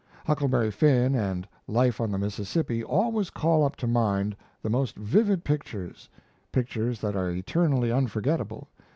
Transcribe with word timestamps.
Huckleberry 0.25 0.71
Finn 0.71 1.13
and 1.13 1.47
Life 1.67 2.01
on 2.01 2.09
the 2.09 2.17
Mississippi 2.17 2.83
always 2.83 3.29
call 3.29 3.63
up 3.63 3.75
to 3.75 3.85
my 3.85 4.01
mind 4.13 4.35
the 4.59 4.69
most 4.71 4.95
vivid 4.95 5.43
pictures 5.43 6.09
pictures 6.51 6.99
that 7.01 7.15
are 7.15 7.29
eternally 7.29 7.91
unforgettable. 7.91 8.67